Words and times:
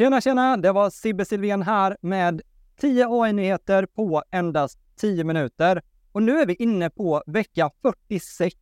Tjena, 0.00 0.20
tjena! 0.20 0.56
Det 0.56 0.72
var 0.72 0.90
Sibbe 0.90 1.24
Silvén 1.24 1.62
här 1.62 1.96
med 2.00 2.42
10 2.76 3.06
AI-nyheter 3.08 3.86
på 3.86 4.22
endast 4.30 4.78
10 4.96 5.24
minuter. 5.24 5.82
Och 6.12 6.22
nu 6.22 6.38
är 6.40 6.46
vi 6.46 6.54
inne 6.54 6.90
på 6.90 7.22
vecka 7.26 7.70
46. 7.82 8.56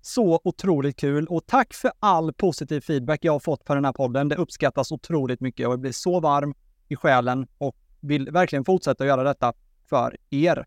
Så 0.00 0.40
otroligt 0.44 0.96
kul 0.96 1.26
och 1.26 1.46
tack 1.46 1.74
för 1.74 1.92
all 2.00 2.32
positiv 2.32 2.80
feedback 2.80 3.24
jag 3.24 3.32
har 3.32 3.40
fått 3.40 3.64
på 3.64 3.74
den 3.74 3.84
här 3.84 3.92
podden. 3.92 4.28
Det 4.28 4.36
uppskattas 4.36 4.92
otroligt 4.92 5.40
mycket 5.40 5.66
och 5.66 5.72
jag 5.72 5.80
blir 5.80 5.92
så 5.92 6.20
varm 6.20 6.54
i 6.88 6.96
själen 6.96 7.46
och 7.58 7.76
vill 8.00 8.30
verkligen 8.30 8.64
fortsätta 8.64 9.06
göra 9.06 9.22
detta 9.22 9.52
för 9.88 10.16
er. 10.30 10.66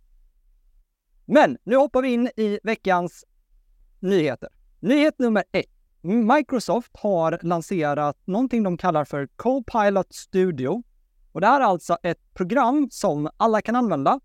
Men 1.26 1.58
nu 1.64 1.76
hoppar 1.76 2.02
vi 2.02 2.14
in 2.14 2.30
i 2.36 2.60
veckans 2.64 3.26
nyheter. 4.00 4.50
Nyhet 4.80 5.20
nummer 5.20 5.44
ett. 5.52 5.77
Microsoft 6.02 6.92
har 6.94 7.40
lanserat 7.42 8.18
någonting 8.26 8.64
de 8.64 8.78
kallar 8.78 9.06
för 9.06 9.28
Copilot 9.36 10.14
Studio. 10.14 10.84
Och 11.32 11.42
det 11.42 11.48
här 11.48 11.62
är 11.62 11.66
alltså 11.66 11.98
ett 12.04 12.34
program 12.34 12.88
som 12.92 13.30
alla 13.38 13.62
kan 13.62 13.76
använda 13.76 14.20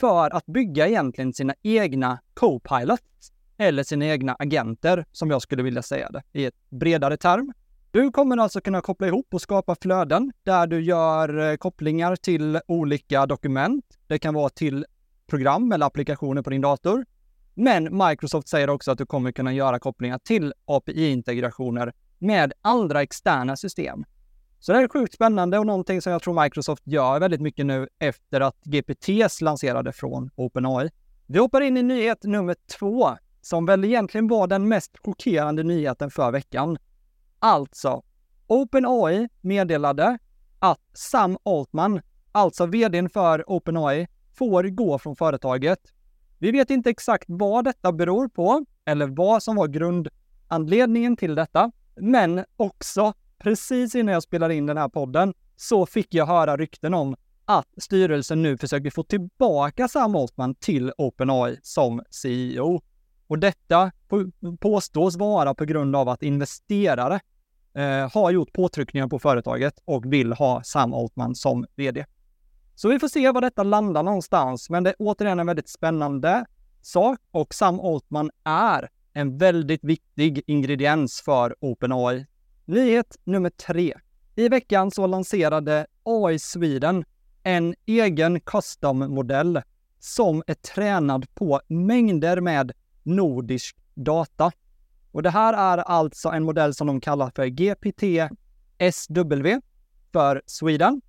för 0.00 0.30
att 0.30 0.46
bygga 0.46 0.88
egentligen 0.88 1.32
sina 1.32 1.54
egna 1.62 2.18
Copilots 2.34 3.32
eller 3.56 3.82
sina 3.82 4.06
egna 4.06 4.36
agenter, 4.38 5.04
som 5.12 5.30
jag 5.30 5.42
skulle 5.42 5.62
vilja 5.62 5.82
säga 5.82 6.10
det 6.10 6.22
i 6.32 6.44
ett 6.44 6.70
bredare 6.70 7.16
term. 7.16 7.52
Du 7.90 8.10
kommer 8.10 8.36
alltså 8.36 8.60
kunna 8.60 8.80
koppla 8.80 9.06
ihop 9.06 9.34
och 9.34 9.42
skapa 9.42 9.76
flöden 9.80 10.32
där 10.42 10.66
du 10.66 10.80
gör 10.80 11.50
eh, 11.50 11.56
kopplingar 11.56 12.16
till 12.16 12.60
olika 12.66 13.26
dokument. 13.26 13.84
Det 14.06 14.18
kan 14.18 14.34
vara 14.34 14.48
till 14.48 14.86
program 15.26 15.72
eller 15.72 15.86
applikationer 15.86 16.42
på 16.42 16.50
din 16.50 16.60
dator. 16.60 17.04
Men 17.54 17.98
Microsoft 18.08 18.48
säger 18.48 18.70
också 18.70 18.90
att 18.90 18.98
du 18.98 19.06
kommer 19.06 19.32
kunna 19.32 19.52
göra 19.52 19.78
kopplingar 19.78 20.18
till 20.18 20.52
API-integrationer 20.64 21.92
med 22.18 22.52
andra 22.62 23.02
externa 23.02 23.56
system. 23.56 24.04
Så 24.58 24.72
det 24.72 24.78
är 24.78 24.88
sjukt 24.88 25.14
spännande 25.14 25.58
och 25.58 25.66
någonting 25.66 26.02
som 26.02 26.12
jag 26.12 26.22
tror 26.22 26.42
Microsoft 26.42 26.86
gör 26.86 27.20
väldigt 27.20 27.40
mycket 27.40 27.66
nu 27.66 27.88
efter 27.98 28.40
att 28.40 28.56
GPTs 28.64 29.40
lanserade 29.40 29.92
från 29.92 30.30
OpenAI. 30.36 30.90
Vi 31.26 31.38
hoppar 31.38 31.60
in 31.60 31.76
i 31.76 31.82
nyhet 31.82 32.22
nummer 32.22 32.56
två, 32.78 33.10
som 33.40 33.66
väl 33.66 33.84
egentligen 33.84 34.28
var 34.28 34.46
den 34.46 34.68
mest 34.68 34.98
chockerande 35.04 35.62
nyheten 35.62 36.10
för 36.10 36.32
veckan. 36.32 36.78
Alltså, 37.38 38.02
OpenAI 38.46 39.28
meddelade 39.40 40.18
att 40.58 40.80
Sam 40.92 41.38
Altman, 41.42 42.00
alltså 42.32 42.66
vdn 42.66 43.08
för 43.08 43.50
OpenAI, 43.50 44.06
får 44.34 44.64
gå 44.64 44.98
från 44.98 45.16
företaget. 45.16 45.78
Vi 46.38 46.50
vet 46.50 46.70
inte 46.70 46.90
exakt 46.90 47.24
vad 47.28 47.64
detta 47.64 47.92
beror 47.92 48.28
på 48.28 48.64
eller 48.84 49.06
vad 49.06 49.42
som 49.42 49.56
var 49.56 49.68
grundanledningen 49.68 51.16
till 51.16 51.34
detta, 51.34 51.70
men 51.96 52.44
också 52.56 53.12
precis 53.38 53.94
innan 53.94 54.14
jag 54.14 54.22
spelade 54.22 54.54
in 54.54 54.66
den 54.66 54.76
här 54.76 54.88
podden 54.88 55.34
så 55.56 55.86
fick 55.86 56.14
jag 56.14 56.26
höra 56.26 56.56
rykten 56.56 56.94
om 56.94 57.16
att 57.44 57.68
styrelsen 57.76 58.42
nu 58.42 58.56
försöker 58.56 58.90
få 58.90 59.02
tillbaka 59.02 59.88
Sam 59.88 60.16
Altman 60.16 60.54
till 60.54 60.92
OpenAI 60.98 61.56
som 61.62 62.02
CEO. 62.10 62.82
Och 63.26 63.38
detta 63.38 63.92
påstås 64.60 65.16
vara 65.16 65.54
på 65.54 65.64
grund 65.64 65.96
av 65.96 66.08
att 66.08 66.22
investerare 66.22 67.20
eh, 67.74 68.12
har 68.12 68.30
gjort 68.30 68.52
påtryckningar 68.52 69.08
på 69.08 69.18
företaget 69.18 69.74
och 69.84 70.12
vill 70.12 70.32
ha 70.32 70.62
Sam 70.64 70.94
Altman 70.94 71.34
som 71.34 71.66
VD. 71.76 72.04
Så 72.74 72.88
vi 72.88 72.98
får 72.98 73.08
se 73.08 73.30
var 73.30 73.40
detta 73.40 73.62
landar 73.62 74.02
någonstans, 74.02 74.70
men 74.70 74.84
det 74.84 74.90
är 74.90 74.96
återigen 74.98 75.40
en 75.40 75.46
väldigt 75.46 75.68
spännande 75.68 76.46
sak 76.82 77.18
och 77.30 77.54
Sam 77.54 77.80
Altman 77.80 78.30
är 78.44 78.88
en 79.12 79.38
väldigt 79.38 79.84
viktig 79.84 80.42
ingrediens 80.46 81.20
för 81.20 81.54
OpenAI. 81.60 82.26
Nyhet 82.64 83.18
nummer 83.24 83.50
tre. 83.50 83.94
I 84.36 84.48
veckan 84.48 84.90
så 84.90 85.06
lanserade 85.06 85.86
AI 86.02 86.38
Sweden 86.38 87.04
en 87.42 87.74
egen 87.86 88.40
custom-modell 88.40 89.62
som 89.98 90.42
är 90.46 90.54
tränad 90.54 91.34
på 91.34 91.60
mängder 91.68 92.40
med 92.40 92.72
nordisk 93.02 93.76
data. 93.94 94.52
Och 95.12 95.22
det 95.22 95.30
här 95.30 95.52
är 95.52 95.78
alltså 95.78 96.28
en 96.28 96.44
modell 96.44 96.74
som 96.74 96.86
de 96.86 97.00
kallar 97.00 97.32
för 97.36 97.46
GPT 97.46 98.32
SW 98.92 99.60
för 100.12 100.42
Sweden 100.46 101.00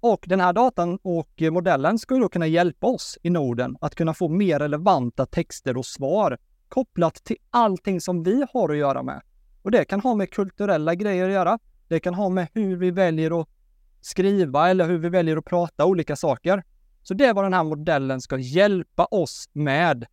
och 0.00 0.24
den 0.28 0.40
här 0.40 0.52
datan 0.52 0.98
och 1.02 1.42
modellen 1.52 1.98
skulle 1.98 2.20
då 2.20 2.28
kunna 2.28 2.46
hjälpa 2.46 2.86
oss 2.86 3.18
i 3.22 3.30
Norden 3.30 3.76
att 3.80 3.94
kunna 3.94 4.14
få 4.14 4.28
mer 4.28 4.58
relevanta 4.58 5.26
texter 5.26 5.76
och 5.76 5.86
svar 5.86 6.38
kopplat 6.68 7.14
till 7.14 7.36
allting 7.50 8.00
som 8.00 8.22
vi 8.22 8.46
har 8.52 8.68
att 8.68 8.76
göra 8.76 9.02
med. 9.02 9.22
Och 9.62 9.70
det 9.70 9.84
kan 9.84 10.00
ha 10.00 10.14
med 10.14 10.30
kulturella 10.30 10.94
grejer 10.94 11.26
att 11.26 11.32
göra. 11.32 11.58
Det 11.88 12.00
kan 12.00 12.14
ha 12.14 12.28
med 12.28 12.48
hur 12.54 12.76
vi 12.76 12.90
väljer 12.90 13.40
att 13.40 13.48
skriva 14.00 14.70
eller 14.70 14.86
hur 14.86 14.98
vi 14.98 15.08
väljer 15.08 15.36
att 15.36 15.44
prata 15.44 15.86
olika 15.86 16.16
saker. 16.16 16.64
Så 17.02 17.14
det 17.14 17.24
är 17.24 17.34
vad 17.34 17.44
den 17.44 17.52
här 17.52 17.64
modellen 17.64 18.20
ska 18.20 18.38
hjälpa 18.38 19.04
oss 19.04 19.48
med 19.52 20.06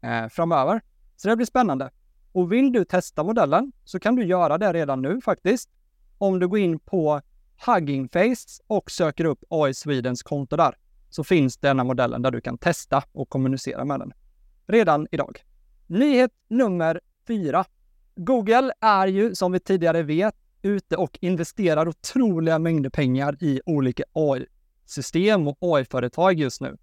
eh, 0.00 0.28
framöver. 0.28 0.80
Så 1.16 1.28
det 1.28 1.36
blir 1.36 1.46
spännande. 1.46 1.90
Och 2.32 2.52
vill 2.52 2.72
du 2.72 2.84
testa 2.84 3.24
modellen 3.24 3.72
så 3.84 4.00
kan 4.00 4.16
du 4.16 4.24
göra 4.24 4.58
det 4.58 4.72
redan 4.72 5.02
nu 5.02 5.20
faktiskt. 5.20 5.70
Om 6.18 6.38
du 6.38 6.48
går 6.48 6.58
in 6.58 6.78
på 6.78 7.20
Hugging 7.66 8.08
Face 8.08 8.62
och 8.66 8.90
söker 8.90 9.24
upp 9.24 9.44
AI 9.50 9.74
Swedens 9.74 10.22
konto 10.22 10.56
där 10.56 10.76
så 11.10 11.24
finns 11.24 11.56
denna 11.56 11.84
modellen 11.84 12.22
där 12.22 12.30
du 12.30 12.40
kan 12.40 12.58
testa 12.58 13.02
och 13.12 13.28
kommunicera 13.28 13.84
med 13.84 14.00
den 14.00 14.12
redan 14.66 15.06
idag. 15.10 15.44
Nyhet 15.86 16.30
nummer 16.48 17.00
fyra. 17.26 17.64
Google 18.14 18.72
är 18.80 19.06
ju 19.06 19.34
som 19.34 19.52
vi 19.52 19.60
tidigare 19.60 20.02
vet 20.02 20.34
ute 20.62 20.96
och 20.96 21.18
investerar 21.20 21.88
otroliga 21.88 22.58
mängder 22.58 22.90
pengar 22.90 23.36
i 23.40 23.60
olika 23.66 24.04
AI-system 24.12 25.48
och 25.48 25.58
AI-företag 25.60 26.38
just 26.38 26.60
nu. 26.60 26.76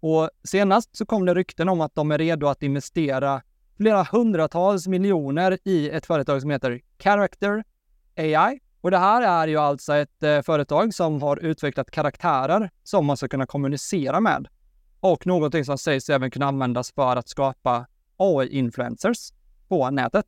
Och 0.00 0.30
senast 0.44 0.96
så 0.96 1.06
kom 1.06 1.26
det 1.26 1.34
rykten 1.34 1.68
om 1.68 1.80
att 1.80 1.94
de 1.94 2.10
är 2.10 2.18
redo 2.18 2.46
att 2.46 2.62
investera 2.62 3.42
flera 3.76 4.02
hundratals 4.02 4.86
miljoner 4.86 5.58
i 5.64 5.90
ett 5.90 6.06
företag 6.06 6.40
som 6.40 6.50
heter 6.50 6.80
Character 6.98 7.64
AI 8.16 8.60
och 8.80 8.90
det 8.90 8.98
här 8.98 9.22
är 9.22 9.48
ju 9.48 9.56
alltså 9.56 9.94
ett 9.94 10.22
eh, 10.22 10.42
företag 10.42 10.94
som 10.94 11.22
har 11.22 11.36
utvecklat 11.36 11.90
karaktärer 11.90 12.70
som 12.82 13.06
man 13.06 13.16
ska 13.16 13.28
kunna 13.28 13.46
kommunicera 13.46 14.20
med. 14.20 14.48
Och 15.00 15.26
någonting 15.26 15.64
som 15.64 15.78
sägs 15.78 16.10
även 16.10 16.30
kunna 16.30 16.46
användas 16.46 16.92
för 16.92 17.16
att 17.16 17.28
skapa 17.28 17.86
AI-influencers 18.16 19.32
på 19.68 19.90
nätet. 19.90 20.26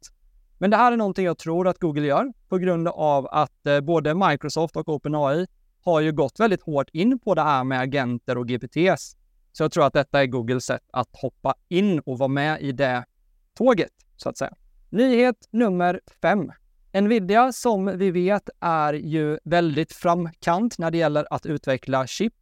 Men 0.59 0.71
det 0.71 0.77
här 0.77 0.93
är 0.93 0.97
någonting 0.97 1.25
jag 1.25 1.39
tror 1.39 1.69
att 1.69 1.79
Google 1.79 2.07
gör 2.07 2.33
på 2.49 2.59
grund 2.59 2.89
av 2.89 3.29
att 3.31 3.67
eh, 3.67 3.81
både 3.81 4.15
Microsoft 4.15 4.77
och 4.77 4.89
OpenAI 4.89 5.47
har 5.85 6.01
ju 6.01 6.13
gått 6.13 6.41
väldigt 6.41 6.63
hårt 6.63 6.89
in 6.93 7.19
på 7.19 7.35
det 7.35 7.43
här 7.43 7.65
med 7.65 7.81
agenter 7.81 8.39
och 8.39 8.49
GPTs. 8.49 9.17
Så 9.53 9.63
jag 9.63 9.73
tror 9.73 9.87
att 9.87 9.93
detta 9.93 10.23
är 10.23 10.27
Googles 10.27 10.65
sätt 10.65 10.83
att 10.93 11.09
hoppa 11.13 11.55
in 11.69 11.99
och 11.99 12.19
vara 12.19 12.29
med 12.29 12.63
i 12.63 12.73
det 12.73 13.05
tåget, 13.55 13.93
så 14.17 14.29
att 14.29 14.39
säga. 14.39 14.55
Nyhet 14.91 15.49
nummer 15.51 16.01
fem. 16.23 16.53
Nvidia 16.95 17.53
som 17.53 17.99
vi 17.99 18.11
vet 18.11 18.51
är 18.61 18.95
ju 18.95 19.39
väldigt 19.45 19.93
framkant 19.93 20.79
när 20.79 20.91
det 20.91 20.99
gäller 20.99 21.27
att 21.31 21.47
utveckla 21.47 22.07
chip 22.07 22.33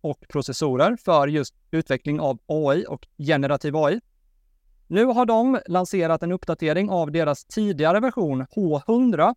och 0.00 0.24
processorer 0.28 0.96
för 1.04 1.28
just 1.28 1.54
utveckling 1.70 2.20
av 2.20 2.38
AI 2.46 2.84
och 2.88 3.06
generativ 3.18 3.76
AI. 3.76 4.00
Nu 4.86 5.04
har 5.04 5.26
de 5.26 5.58
lanserat 5.66 6.22
en 6.22 6.32
uppdatering 6.32 6.90
av 6.90 7.12
deras 7.12 7.44
tidigare 7.44 8.00
version 8.00 8.42
H100 8.42 9.34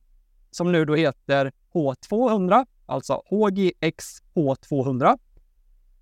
som 0.51 0.71
nu 0.71 0.85
då 0.85 0.95
heter 0.95 1.51
H200, 1.73 2.65
alltså 2.85 3.21
HGX 3.25 4.05
H200. 4.35 5.17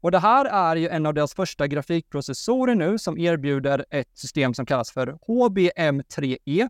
Och 0.02 0.12
det 0.12 0.20
här 0.20 0.46
är 0.46 0.76
ju 0.76 0.88
en 0.88 1.06
av 1.06 1.14
deras 1.14 1.34
första 1.34 1.68
grafikprocessorer 1.68 2.76
nu 2.76 2.98
som 2.98 3.18
erbjuder 3.18 3.86
ett 3.90 4.18
system 4.18 4.54
som 4.54 4.66
kallas 4.66 4.92
för 4.92 5.08
HBM3E 5.08 6.70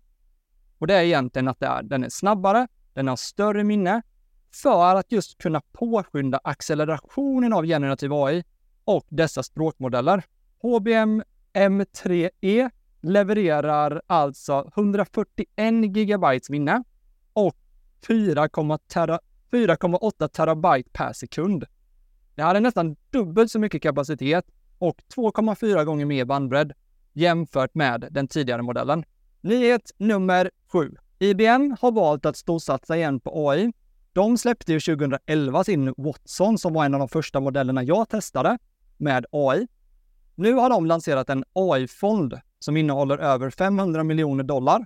och 0.80 0.88
det 0.88 0.94
är 0.94 1.04
egentligen 1.04 1.48
att 1.48 1.60
det 1.60 1.66
är, 1.66 1.84
den 1.84 2.04
är 2.04 2.10
snabbare, 2.10 2.68
den 2.94 3.08
har 3.08 3.16
större 3.16 3.64
minne 3.64 4.02
för 4.52 4.96
att 4.96 5.12
just 5.12 5.38
kunna 5.38 5.62
påskynda 5.72 6.40
accelerationen 6.44 7.54
av 7.54 7.66
generativ 7.66 8.14
AI 8.14 8.44
och 8.84 9.06
dessa 9.10 9.44
språkmodeller. 9.44 10.24
HBM 10.62 11.24
M3E 11.54 12.30
e 12.42 12.70
levererar 13.02 14.02
alltså 14.08 14.72
141 14.76 15.96
gigabytes 15.96 16.50
minne 16.50 16.84
och 17.34 17.56
4,8 18.08 20.28
terabyte 20.28 20.90
per 20.94 21.14
sekund. 21.14 21.66
Det 22.36 22.44
här 22.44 22.56
är 22.56 22.60
nästan 22.60 22.96
dubbelt 23.10 23.52
så 23.52 23.60
mycket 23.60 23.84
kapacitet 23.84 24.46
och 24.78 25.02
2,4 25.16 25.84
gånger 25.84 26.06
mer 26.06 26.26
bandbredd 26.26 26.74
jämfört 27.14 27.76
med 27.76 28.08
den 28.12 28.28
tidigare 28.28 28.62
modellen. 28.62 29.04
Nyhet 29.42 29.92
nummer 29.98 30.52
sju. 30.72 30.96
IBM 31.20 31.76
har 31.82 31.92
valt 31.92 32.26
att 32.26 32.38
storsatsa 32.38 32.98
igen 32.98 33.20
på 33.20 33.50
AI. 33.50 33.72
De 34.14 34.38
släppte 34.38 34.74
ju 34.74 34.80
2011 34.80 35.64
sin 35.64 35.94
Watson 35.98 36.58
som 36.58 36.74
var 36.74 36.86
en 36.86 36.94
av 36.94 37.00
de 37.00 37.10
första 37.10 37.40
modellerna 37.40 37.84
jag 37.84 38.10
testade 38.10 38.58
med 38.98 39.26
AI. 39.32 39.68
Nu 40.36 40.54
har 40.54 40.70
de 40.70 40.86
lanserat 40.86 41.30
en 41.30 41.44
AI-fond 41.54 42.40
som 42.60 42.78
innehåller 42.78 43.18
över 43.18 43.50
500 43.50 44.04
miljoner 44.04 44.44
dollar 44.44 44.86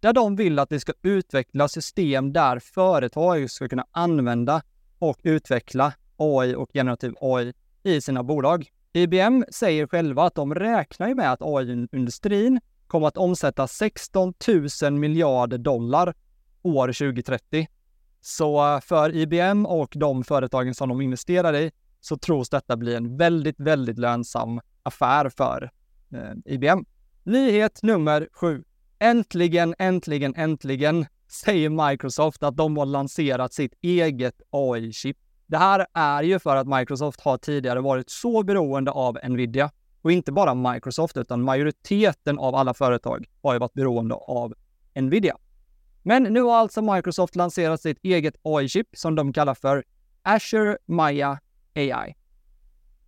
där 0.00 0.12
de 0.12 0.36
vill 0.36 0.58
att 0.58 0.68
det 0.68 0.80
ska 0.80 0.92
utveckla 1.02 1.68
system 1.68 2.32
där 2.32 2.58
företag 2.58 3.50
ska 3.50 3.68
kunna 3.68 3.86
använda 3.90 4.62
och 4.98 5.18
utveckla 5.22 5.92
AI 6.16 6.54
och 6.54 6.70
generativ 6.72 7.14
AI 7.20 7.52
i 7.82 8.00
sina 8.00 8.22
bolag. 8.22 8.68
IBM 8.92 9.44
säger 9.50 9.86
själva 9.86 10.22
att 10.22 10.34
de 10.34 10.54
räknar 10.54 11.14
med 11.14 11.32
att 11.32 11.42
AI-industrin 11.42 12.60
kommer 12.88 13.06
att 13.06 13.16
omsätta 13.16 13.66
16 13.66 14.34
000 14.82 14.92
miljarder 14.92 15.58
dollar 15.58 16.14
år 16.62 16.86
2030. 16.86 17.68
Så 18.20 18.74
eh, 18.74 18.80
för 18.80 19.14
IBM 19.14 19.66
och 19.66 19.92
de 19.96 20.24
företagen 20.24 20.74
som 20.74 20.88
de 20.88 21.00
investerar 21.00 21.56
i 21.56 21.70
så 22.00 22.16
tros 22.16 22.48
detta 22.50 22.76
bli 22.76 22.94
en 22.94 23.16
väldigt, 23.16 23.60
väldigt 23.60 23.98
lönsam 23.98 24.60
affär 24.82 25.28
för 25.28 25.70
eh, 26.12 26.54
IBM. 26.54 26.84
Nyhet 27.22 27.82
nummer 27.82 28.28
sju. 28.32 28.64
Äntligen, 28.98 29.74
äntligen, 29.78 30.34
äntligen 30.34 31.06
säger 31.28 31.90
Microsoft 31.90 32.42
att 32.42 32.56
de 32.56 32.76
har 32.76 32.86
lanserat 32.86 33.52
sitt 33.52 33.72
eget 33.80 34.42
AI-chip. 34.50 35.16
Det 35.46 35.56
här 35.56 35.86
är 35.94 36.22
ju 36.22 36.38
för 36.38 36.56
att 36.56 36.66
Microsoft 36.66 37.20
har 37.20 37.38
tidigare 37.38 37.80
varit 37.80 38.10
så 38.10 38.42
beroende 38.42 38.90
av 38.90 39.18
Nvidia. 39.24 39.70
Och 40.02 40.12
inte 40.12 40.32
bara 40.32 40.54
Microsoft, 40.54 41.16
utan 41.16 41.42
majoriteten 41.42 42.38
av 42.38 42.54
alla 42.54 42.74
företag 42.74 43.26
har 43.42 43.52
ju 43.52 43.58
varit 43.58 43.74
beroende 43.74 44.14
av 44.14 44.54
Nvidia. 44.94 45.36
Men 46.02 46.22
nu 46.22 46.40
har 46.40 46.56
alltså 46.56 46.82
Microsoft 46.82 47.36
lanserat 47.36 47.80
sitt 47.80 47.98
eget 48.02 48.34
AI-chip 48.42 48.86
som 48.92 49.14
de 49.14 49.32
kallar 49.32 49.54
för 49.54 49.84
Azure 50.22 50.78
Maya 50.86 51.38
AI. 51.74 52.14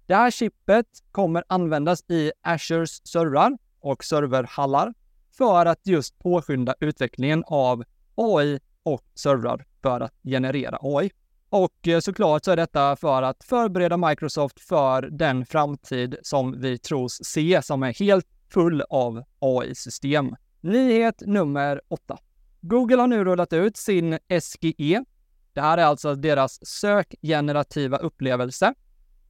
Det 0.07 0.15
här 0.15 0.31
chippet 0.31 0.87
kommer 1.13 1.45
användas 1.47 2.11
i 2.11 2.33
Azures 2.43 3.07
servrar 3.07 3.59
och 3.81 4.05
serverhallar 4.05 4.95
för 5.33 5.67
att 5.67 5.87
just 5.87 6.19
påskynda 6.19 6.75
utvecklingen 6.81 7.45
av 7.47 7.85
AI 8.15 8.61
och 8.83 9.03
servrar 9.15 9.65
för 9.83 10.01
att 10.01 10.15
generera 10.23 10.79
AI. 10.81 11.11
Och 11.51 11.89
eh, 11.89 12.01
såklart 12.01 12.45
så 12.45 12.51
är 12.51 12.57
detta 12.57 12.97
för 12.97 13.23
att 13.23 13.45
förbereda 13.45 13.97
Microsoft 13.97 14.61
för 14.61 15.03
den 15.03 15.47
framtid 15.47 16.17
som 16.23 16.61
vi 16.61 16.79
tros 16.79 17.25
se 17.25 17.63
som 17.63 17.83
är 17.83 17.93
helt 17.93 18.27
full 18.53 18.83
av 18.91 19.23
AI-system. 19.39 20.37
Nyhet 20.61 21.23
nummer 21.27 21.81
8. 21.89 22.19
Google 22.61 22.97
har 22.97 23.07
nu 23.07 23.25
rullat 23.25 23.53
ut 23.53 23.77
sin 23.77 24.19
SGE. 24.41 25.05
Det 25.53 25.61
här 25.61 25.79
är 25.79 25.85
alltså 25.85 26.15
deras 26.15 26.67
sökgenerativa 26.67 27.97
upplevelse 27.97 28.75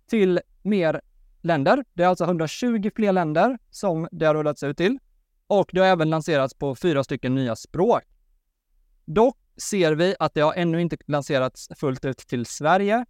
till 0.06 0.40
mer 0.62 1.00
länder. 1.42 1.84
Det 1.92 2.02
är 2.02 2.08
alltså 2.08 2.24
120 2.24 2.90
fler 2.96 3.12
länder 3.12 3.58
som 3.70 4.08
det 4.12 4.26
har 4.26 4.34
rullats 4.34 4.62
ut 4.62 4.76
till. 4.76 4.98
Och 5.46 5.70
det 5.72 5.80
har 5.80 5.86
även 5.86 6.10
lanserats 6.10 6.54
på 6.54 6.74
fyra 6.74 7.04
stycken 7.04 7.34
nya 7.34 7.56
språk. 7.56 8.02
Dock 9.04 9.36
ser 9.56 9.92
vi 9.92 10.14
att 10.18 10.34
det 10.34 10.40
har 10.40 10.54
ännu 10.54 10.80
inte 10.80 10.96
lanserats 11.06 11.68
fullt 11.76 12.04
ut 12.04 12.18
till 12.18 12.46
Sverige. 12.46 13.04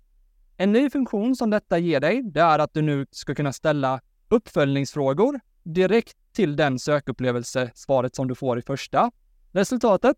En 0.57 0.73
ny 0.73 0.91
funktion 0.91 1.37
som 1.37 1.51
detta 1.51 1.79
ger 1.79 2.01
dig, 2.01 2.23
det 2.23 2.41
är 2.41 2.59
att 2.59 2.75
du 2.75 2.83
nu 2.83 3.07
ska 3.11 3.35
kunna 3.35 3.53
ställa 3.53 4.01
uppföljningsfrågor 4.29 5.41
direkt 5.63 6.17
till 6.33 6.57
den 6.57 6.79
sökupplevelse-svaret 6.79 8.15
som 8.15 8.29
du 8.29 8.35
får 8.35 8.59
i 8.59 8.63
första 8.63 9.11
resultatet. 9.53 10.17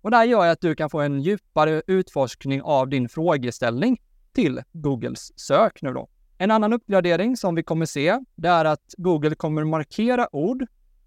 Och 0.00 0.10
det 0.10 0.16
här 0.16 0.24
gör 0.24 0.46
att 0.46 0.60
du 0.60 0.74
kan 0.74 0.90
få 0.90 1.00
en 1.00 1.20
djupare 1.20 1.82
utforskning 1.86 2.62
av 2.62 2.88
din 2.88 3.08
frågeställning 3.08 4.00
till 4.32 4.62
Googles 4.72 5.38
sök 5.40 5.82
nu 5.82 5.92
då. 5.92 6.08
En 6.38 6.50
annan 6.50 6.72
uppgradering 6.72 7.36
som 7.36 7.54
vi 7.54 7.62
kommer 7.62 7.86
se, 7.86 8.18
det 8.34 8.48
är 8.48 8.64
att 8.64 8.94
Google 8.96 9.34
kommer 9.34 9.64
markera 9.64 10.36
ord 10.36 10.66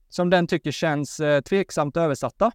som 0.10 0.30
den 0.30 0.48
tycker 0.48 0.72
känns 0.72 1.20
eh, 1.20 1.42
tveksamt 1.42 1.98
översatta. 1.98 2.52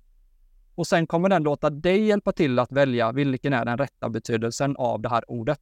Och 0.74 0.86
sen 0.86 1.06
kommer 1.06 1.28
den 1.28 1.42
låta 1.42 1.70
dig 1.70 2.06
hjälpa 2.06 2.32
till 2.32 2.58
att 2.58 2.72
välja 2.72 3.12
vilken 3.12 3.52
är 3.52 3.64
den 3.64 3.78
rätta 3.78 4.08
betydelsen 4.08 4.76
av 4.76 5.00
det 5.00 5.08
här 5.08 5.30
ordet. 5.30 5.60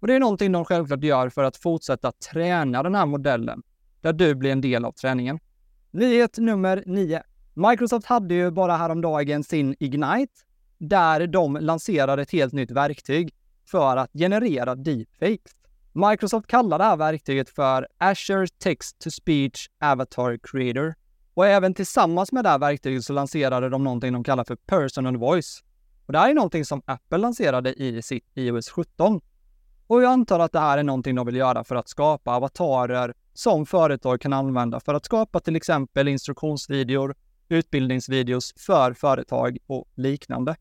Och 0.00 0.06
det 0.06 0.14
är 0.14 0.20
någonting 0.20 0.52
de 0.52 0.64
självklart 0.64 1.04
gör 1.04 1.28
för 1.28 1.44
att 1.44 1.56
fortsätta 1.56 2.12
träna 2.12 2.82
den 2.82 2.94
här 2.94 3.06
modellen, 3.06 3.62
där 4.00 4.12
du 4.12 4.34
blir 4.34 4.52
en 4.52 4.60
del 4.60 4.84
av 4.84 4.92
träningen. 4.92 5.38
Nyhet 5.90 6.38
nummer 6.38 6.82
9. 6.86 7.22
Microsoft 7.54 8.06
hade 8.06 8.34
ju 8.34 8.50
bara 8.50 8.76
häromdagen 8.76 9.44
sin 9.44 9.76
Ignite, 9.78 10.32
där 10.78 11.26
de 11.26 11.56
lanserade 11.56 12.22
ett 12.22 12.32
helt 12.32 12.52
nytt 12.52 12.70
verktyg 12.70 13.34
för 13.70 13.96
att 13.96 14.10
generera 14.12 14.74
deepfakes. 14.74 15.52
Microsoft 15.92 16.46
kallar 16.46 16.78
det 16.78 16.84
här 16.84 16.96
verktyget 16.96 17.50
för 17.50 17.88
Azure 17.98 18.46
Text 18.58 18.98
to 18.98 19.10
Speech 19.10 19.68
Avatar 19.80 20.38
Creator. 20.42 20.94
Och 21.40 21.46
även 21.46 21.74
tillsammans 21.74 22.32
med 22.32 22.44
det 22.44 22.48
här 22.48 22.58
verktyget 22.58 23.04
så 23.04 23.12
lanserade 23.12 23.68
de 23.68 23.84
någonting 23.84 24.12
de 24.12 24.24
kallar 24.24 24.44
för 24.44 24.56
Personal 24.56 25.16
Voice. 25.16 25.62
Och 26.06 26.12
det 26.12 26.18
här 26.18 26.30
är 26.30 26.34
någonting 26.34 26.64
som 26.64 26.82
Apple 26.84 27.18
lanserade 27.18 27.74
i 27.74 28.02
sitt 28.02 28.24
iOS 28.34 28.70
17. 28.70 29.20
Och 29.86 30.02
jag 30.02 30.12
antar 30.12 30.38
att 30.38 30.52
det 30.52 30.60
här 30.60 30.78
är 30.78 30.82
någonting 30.82 31.14
de 31.14 31.26
vill 31.26 31.36
göra 31.36 31.64
för 31.64 31.74
att 31.74 31.88
skapa 31.88 32.34
avatarer 32.34 33.14
som 33.34 33.66
företag 33.66 34.20
kan 34.20 34.32
använda 34.32 34.80
för 34.80 34.94
att 34.94 35.04
skapa 35.04 35.40
till 35.40 35.56
exempel 35.56 36.08
instruktionsvideor, 36.08 37.14
utbildningsvideos 37.48 38.52
för 38.56 38.92
företag 38.92 39.58
och 39.66 39.88
liknande. 39.94 40.56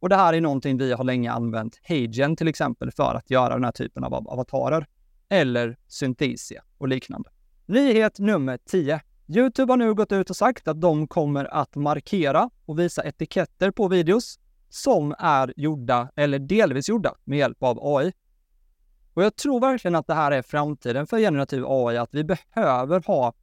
Och 0.00 0.08
det 0.08 0.16
här 0.16 0.32
är 0.32 0.40
någonting 0.40 0.78
vi 0.78 0.92
har 0.92 1.04
länge 1.04 1.32
använt 1.32 1.80
Hagen 1.88 2.36
till 2.36 2.48
exempel 2.48 2.90
för 2.90 3.14
att 3.14 3.30
göra 3.30 3.54
den 3.54 3.64
här 3.64 3.72
typen 3.72 4.04
av 4.04 4.14
avatarer. 4.14 4.86
Eller 5.28 5.76
Synthesia 5.88 6.62
och 6.78 6.88
liknande. 6.88 7.30
Nyhet 7.66 8.18
nummer 8.18 8.58
10. 8.66 9.00
Youtube 9.28 9.72
har 9.72 9.76
nu 9.76 9.94
gått 9.94 10.12
ut 10.12 10.30
och 10.30 10.36
sagt 10.36 10.68
att 10.68 10.80
de 10.80 11.08
kommer 11.08 11.44
att 11.54 11.76
markera 11.76 12.50
och 12.66 12.78
visa 12.78 13.04
etiketter 13.04 13.70
på 13.70 13.88
videos 13.88 14.38
som 14.68 15.14
är 15.18 15.54
gjorda, 15.56 16.08
eller 16.16 16.38
delvis 16.38 16.88
gjorda, 16.88 17.14
med 17.24 17.38
hjälp 17.38 17.62
av 17.62 17.78
AI. 17.82 18.12
Och 19.14 19.22
jag 19.22 19.36
tror 19.36 19.60
verkligen 19.60 19.94
att 19.94 20.06
det 20.06 20.14
här 20.14 20.32
är 20.32 20.42
framtiden 20.42 21.06
för 21.06 21.18
generativ 21.18 21.64
AI, 21.66 21.96
att 21.96 22.14
vi 22.14 22.24
behöver 22.24 23.02
ha 23.06 23.34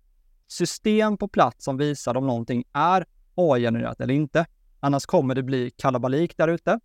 system 0.47 1.17
på 1.17 1.27
plats 1.27 1.65
som 1.65 1.77
visar 1.77 2.17
om 2.17 2.27
någonting 2.27 2.63
är 2.73 3.05
AI-genererat 3.35 4.01
eller 4.01 4.13
inte. 4.13 4.45
Annars 4.79 5.05
kommer 5.05 5.35
det 5.35 5.43
bli 5.43 5.71
kalabalik 5.71 6.37
där 6.37 6.47
ute. 6.47 6.79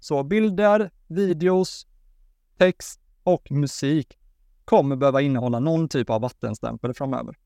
Så 0.00 0.22
bilder, 0.22 0.90
videos, 1.06 1.86
text 2.58 3.00
och 3.22 3.50
musik 3.50 4.18
kommer 4.64 4.96
behöva 4.96 5.20
innehålla 5.20 5.60
någon 5.60 5.88
typ 5.88 6.10
av 6.10 6.20
vattenstämpel 6.20 6.94
framöver. 6.94 7.36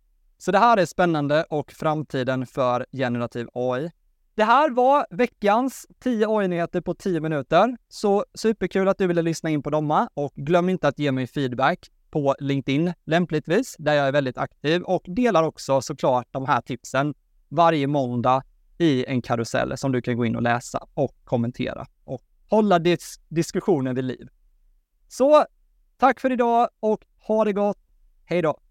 Så 0.44 0.52
det 0.52 0.58
här 0.58 0.76
är 0.76 0.86
spännande 0.86 1.44
och 1.50 1.72
framtiden 1.72 2.46
för 2.46 2.86
generativ 2.92 3.48
AI. 3.54 3.90
Det 4.34 4.44
här 4.44 4.70
var 4.70 5.06
veckans 5.10 5.86
10 6.00 6.26
AI-nyheter 6.28 6.80
på 6.80 6.94
10 6.94 7.20
minuter. 7.20 7.76
Så 7.88 8.24
superkul 8.34 8.88
att 8.88 8.98
du 8.98 9.06
ville 9.06 9.22
lyssna 9.22 9.50
in 9.50 9.62
på 9.62 9.70
dem 9.70 10.08
och 10.14 10.32
glöm 10.34 10.68
inte 10.68 10.88
att 10.88 10.98
ge 10.98 11.12
mig 11.12 11.26
feedback 11.26 11.90
på 12.10 12.34
LinkedIn 12.38 12.92
lämpligtvis, 13.04 13.76
där 13.78 13.94
jag 13.94 14.08
är 14.08 14.12
väldigt 14.12 14.38
aktiv 14.38 14.82
och 14.82 15.02
delar 15.06 15.42
också 15.42 15.80
såklart 15.80 16.26
de 16.30 16.46
här 16.46 16.60
tipsen 16.60 17.14
varje 17.48 17.86
måndag 17.86 18.42
i 18.78 19.04
en 19.06 19.22
karusell 19.22 19.78
som 19.78 19.92
du 19.92 20.02
kan 20.02 20.16
gå 20.16 20.24
in 20.24 20.36
och 20.36 20.42
läsa 20.42 20.86
och 20.94 21.16
kommentera 21.24 21.86
och 22.04 22.22
hålla 22.48 22.78
dis 22.78 23.20
diskussionen 23.28 23.94
vid 23.94 24.04
liv. 24.04 24.28
Så 25.08 25.44
tack 25.96 26.20
för 26.20 26.32
idag 26.32 26.68
och 26.80 27.04
ha 27.26 27.44
det 27.44 27.52
gott. 27.52 27.78
Hej 28.24 28.42
då! 28.42 28.63